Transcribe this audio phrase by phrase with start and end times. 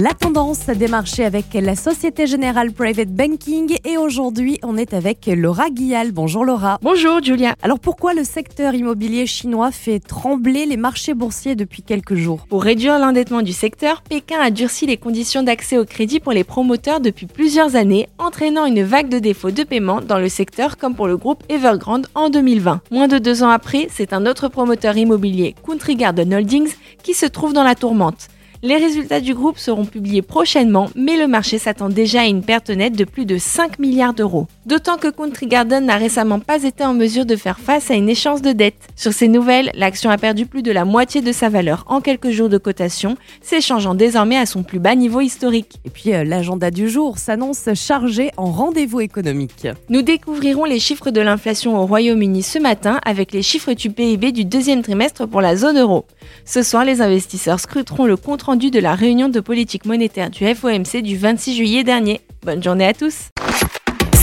[0.00, 5.26] La tendance des marchés avec la Société Générale Private Banking et aujourd'hui on est avec
[5.26, 6.12] Laura Guial.
[6.12, 6.78] Bonjour Laura.
[6.80, 7.54] Bonjour Julia.
[7.60, 12.46] Alors pourquoi le secteur immobilier chinois fait trembler les marchés boursiers depuis quelques jours?
[12.48, 16.44] Pour réduire l'endettement du secteur, Pékin a durci les conditions d'accès au crédit pour les
[16.44, 20.94] promoteurs depuis plusieurs années, entraînant une vague de défauts de paiement dans le secteur comme
[20.94, 22.80] pour le groupe Evergrande en 2020.
[22.90, 26.72] Moins de deux ans après, c'est un autre promoteur immobilier, Country Garden Holdings,
[27.02, 28.28] qui se trouve dans la tourmente.
[28.62, 32.68] Les résultats du groupe seront publiés prochainement, mais le marché s'attend déjà à une perte
[32.68, 34.48] nette de plus de 5 milliards d'euros.
[34.66, 38.10] D'autant que Country Garden n'a récemment pas été en mesure de faire face à une
[38.10, 38.76] échéance de dette.
[38.96, 42.28] Sur ces nouvelles, l'action a perdu plus de la moitié de sa valeur en quelques
[42.28, 45.80] jours de cotation, s'échangeant désormais à son plus bas niveau historique.
[45.86, 49.68] Et puis euh, l'agenda du jour s'annonce chargé en rendez-vous économique.
[49.88, 54.32] Nous découvrirons les chiffres de l'inflation au Royaume-Uni ce matin avec les chiffres du PIB
[54.32, 56.04] du deuxième trimestre pour la zone euro.
[56.44, 61.02] Ce soir, les investisseurs scruteront le compte de la réunion de politique monétaire du FOMC
[61.02, 62.20] du 26 juillet dernier.
[62.44, 63.28] Bonne journée à tous.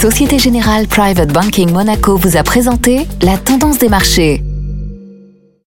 [0.00, 4.42] Société Générale Private Banking Monaco vous a présenté la tendance des marchés.